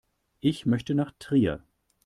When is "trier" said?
1.19-1.63